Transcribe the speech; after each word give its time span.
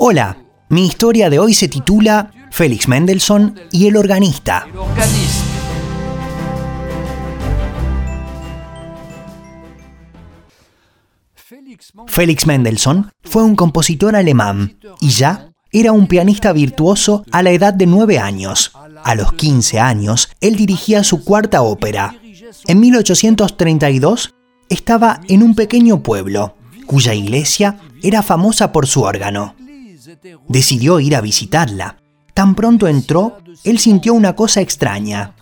Hola, 0.00 0.38
mi 0.68 0.86
historia 0.86 1.28
de 1.28 1.40
hoy 1.40 1.54
se 1.54 1.66
titula 1.66 2.30
Félix 2.52 2.86
Mendelssohn 2.86 3.58
y 3.72 3.88
el 3.88 3.96
organista. 3.96 4.68
Félix 12.06 12.46
Mendelssohn 12.46 13.10
fue 13.24 13.42
un 13.42 13.56
compositor 13.56 14.14
alemán 14.14 14.78
y 15.00 15.10
ya 15.10 15.50
era 15.72 15.90
un 15.90 16.06
pianista 16.06 16.52
virtuoso 16.52 17.24
a 17.32 17.42
la 17.42 17.50
edad 17.50 17.74
de 17.74 17.86
nueve 17.86 18.20
años. 18.20 18.70
A 19.02 19.16
los 19.16 19.32
15 19.32 19.80
años, 19.80 20.28
él 20.40 20.54
dirigía 20.54 21.02
su 21.02 21.24
cuarta 21.24 21.62
ópera. 21.62 22.14
En 22.68 22.78
1832 22.78 24.32
estaba 24.68 25.20
en 25.26 25.42
un 25.42 25.56
pequeño 25.56 26.04
pueblo, 26.04 26.54
cuya 26.86 27.14
iglesia 27.14 27.80
era 28.00 28.22
famosa 28.22 28.70
por 28.70 28.86
su 28.86 29.02
órgano. 29.02 29.56
Decidió 30.48 31.00
ir 31.00 31.16
a 31.16 31.20
visitarla. 31.20 31.96
Tan 32.34 32.54
pronto 32.54 32.86
entró, 32.86 33.38
él 33.64 33.78
sintió 33.78 34.14
una 34.14 34.34
cosa 34.34 34.60
extraña. 34.60 35.34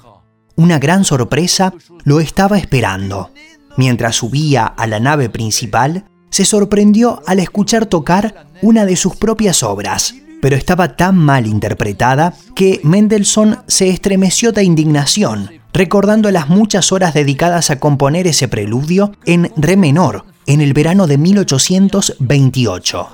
Una 0.57 0.79
gran 0.79 1.05
sorpresa 1.05 1.75
lo 2.05 2.21
estaba 2.21 2.59
esperando. 2.59 3.31
Mientras 3.77 4.17
subía 4.17 4.65
a 4.65 4.87
la 4.87 4.99
nave 4.99 5.29
principal, 5.29 6.07
se 6.31 6.45
sorprendió 6.45 7.23
al 7.27 7.39
escuchar 7.41 7.87
tocar 7.87 8.47
una 8.63 8.87
de 8.87 8.97
sus 8.97 9.17
propias 9.17 9.63
obras, 9.63 10.15
pero 10.41 10.57
estaba 10.57 10.97
tan 10.97 11.17
mal 11.17 11.47
interpretada 11.47 12.35
que 12.55 12.81
Mendelssohn 12.83 13.59
se 13.67 13.91
estremeció 13.91 14.53
de 14.53 14.65
indignación, 14.65 15.51
recordando 15.73 16.31
las 16.31 16.49
muchas 16.49 16.93
horas 16.93 17.13
dedicadas 17.15 17.71
a 17.71 17.79
componer 17.79 18.27
ese 18.27 18.49
preludio 18.49 19.13
en 19.27 19.53
re 19.57 19.77
menor 19.77 20.25
en 20.47 20.61
el 20.61 20.73
verano 20.73 21.07
de 21.07 21.19
1828. 21.19 23.09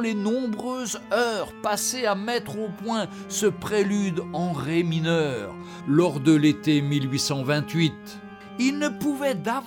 les 0.00 0.14
nombreuses 0.14 0.98
heures 1.12 1.52
passées 1.62 2.06
à 2.06 2.14
mettre 2.14 2.58
au 2.58 2.68
point 2.82 3.06
ce 3.28 3.46
prélude 3.46 4.22
en 4.32 4.52
ré 4.52 4.82
mineur 4.82 5.54
lors 5.86 6.20
de 6.20 6.34
l'été 6.34 6.80
1828. 6.82 7.92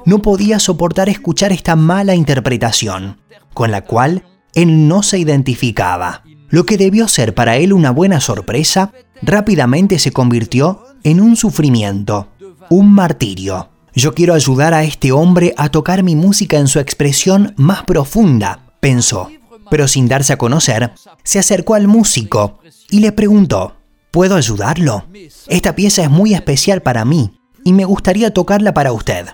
No 0.06 0.22
podía 0.22 0.60
soportar 0.60 1.10
escuchar 1.10 1.52
esta 1.52 1.76
mala 1.76 2.16
interpretación, 2.16 3.18
con 3.54 3.72
la 3.72 3.82
cual 3.82 4.24
él 4.54 4.88
no 4.88 5.02
se 5.02 5.18
identificaba. 5.18 6.24
Lo 6.50 6.66
que 6.66 6.78
debió 6.78 7.08
ser 7.08 7.34
para 7.34 7.58
él 7.58 7.74
una 7.74 7.90
buena 7.90 8.20
sorpresa, 8.20 8.92
rápidamente 9.24 9.98
se 9.98 10.12
convirtió 10.12 10.84
en 11.04 11.22
un 11.22 11.36
sufrimiento, 11.36 12.28
un 12.70 12.94
martirio. 12.94 13.73
Yo 13.96 14.16
quiero 14.16 14.34
ayudar 14.34 14.74
a 14.74 14.84
este 14.84 15.12
hombre 15.12 15.54
a 15.56 15.70
tocar 15.70 16.02
mi 16.02 16.16
música 16.16 16.58
en 16.58 16.68
su 16.68 16.80
expresión 16.80 17.54
más 17.58 17.84
profunda, 17.84 18.74
pensó. 18.80 19.30
Pero 19.70 19.88
sin 19.88 20.08
darse 20.08 20.34
a 20.34 20.38
conocer, 20.38 20.94
se 21.24 21.40
acercó 21.40 21.76
al 21.76 21.88
músico 21.88 22.60
y 22.90 23.00
le 23.00 23.12
preguntó, 23.12 23.76
¿puedo 24.12 24.36
ayudarlo? 24.36 25.06
Esta 25.48 25.76
pieza 25.76 26.02
es 26.04 26.10
muy 26.10 26.34
especial 26.34 26.82
para 26.82 27.06
mí 27.06 27.40
y 27.64 27.74
me 27.74 27.86
gustaría 27.86 28.34
tocarla 28.34 28.74
para 28.74 28.94
usted. 28.94 29.28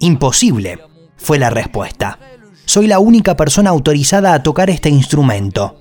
Imposible, 0.00 0.80
fue 1.16 1.38
la 1.38 1.50
respuesta. 1.50 2.18
Soy 2.66 2.88
la 2.88 2.98
única 2.98 3.36
persona 3.36 3.70
autorizada 3.70 4.34
a 4.34 4.42
tocar 4.42 4.70
este 4.70 4.88
instrumento. 4.88 5.80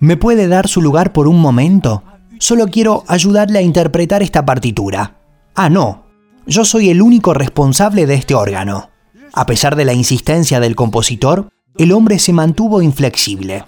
¿Me 0.00 0.16
puede 0.16 0.48
dar 0.48 0.68
su 0.68 0.82
lugar 0.82 1.12
por 1.12 1.28
un 1.28 1.40
momento? 1.40 2.02
Solo 2.38 2.66
quiero 2.66 3.04
ayudarle 3.08 3.58
a 3.58 3.62
interpretar 3.62 4.22
esta 4.22 4.44
partitura. 4.44 5.16
Ah, 5.54 5.70
no. 5.70 6.03
Yo 6.46 6.64
soy 6.64 6.90
el 6.90 7.00
único 7.00 7.32
responsable 7.32 8.06
de 8.06 8.14
este 8.14 8.34
órgano. 8.34 8.90
A 9.32 9.46
pesar 9.46 9.76
de 9.76 9.84
la 9.84 9.94
insistencia 9.94 10.60
del 10.60 10.76
compositor, 10.76 11.48
el 11.76 11.92
hombre 11.92 12.18
se 12.18 12.32
mantuvo 12.32 12.82
inflexible. 12.82 13.64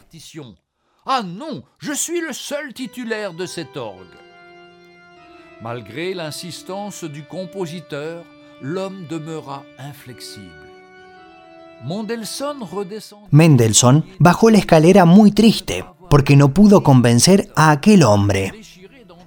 Ah, 1.04 1.22
no, 1.24 1.64
yo 1.80 1.94
soy 1.94 2.18
el 2.18 2.34
seul 2.34 2.74
titulaire 2.74 3.32
de 3.34 3.46
cet 3.46 3.76
orgue. 3.76 4.18
Malgré 5.62 6.14
l'insistance 6.14 7.04
du 7.04 7.24
compositeur, 7.24 8.24
l'homme 8.60 9.06
demeura 9.08 9.62
inflexible. 9.78 10.66
Mendelssohn 13.30 14.04
bajó 14.18 14.50
la 14.50 14.58
escalera 14.58 15.04
muy 15.04 15.30
triste 15.30 15.84
porque 16.08 16.36
no 16.36 16.52
pudo 16.52 16.82
convencer 16.82 17.50
a 17.54 17.70
aquel 17.70 18.02
hombre. 18.02 18.52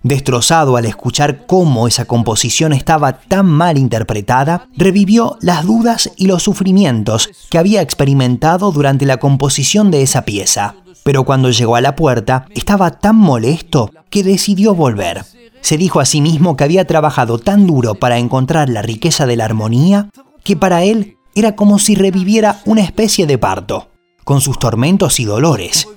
Destrozado 0.04 0.78
al 0.78 0.86
escuchar 0.86 1.46
cómo 1.46 1.88
esa 1.88 2.06
composición 2.06 2.72
estaba 2.72 3.20
tan 3.20 3.46
mal 3.46 3.78
interpretada, 3.78 4.68
revivió 4.78 5.38
las 5.42 5.66
dudas 5.66 6.12
y 6.16 6.28
los 6.28 6.44
sufrimientos 6.44 7.30
que 7.50 7.58
había 7.58 7.82
experimentado 7.82 8.72
durante 8.72 9.06
la 9.06 9.18
composición 9.18 9.92
de 9.92 10.02
esa 10.02 10.24
pieza. 10.24 10.76
Pero 11.04 11.26
cuando 11.26 11.50
llegó 11.50 11.76
a 11.76 11.82
la 11.82 11.96
puerta, 11.96 12.46
estaba 12.56 12.92
tan 12.92 13.18
molesto 13.18 13.92
que 14.10 14.24
decidió 14.24 14.74
volver. 14.74 15.26
Se 15.62 15.78
dijo 15.78 16.00
a 16.00 16.06
sí 16.06 16.22
mismo 16.22 16.56
que 16.56 16.64
había 16.64 16.88
trabajado 16.88 17.38
tan 17.38 17.68
duro 17.68 17.96
para 17.96 18.18
encontrar 18.18 18.70
la 18.70 18.82
riqueza 18.82 19.26
de 19.26 19.36
la 19.36 19.46
armonía 19.46 20.10
que 20.44 20.56
para 20.56 20.84
él 20.84 21.18
era 21.36 21.56
como 21.56 21.80
si 21.80 21.96
reviviera 21.96 22.62
una 22.66 22.82
especie 22.82 23.28
de 23.28 23.38
parto, 23.38 23.90
con 24.24 24.40
sus 24.40 24.60
tormentos 24.60 25.20
y 25.20 25.26
dolores. 25.26 25.88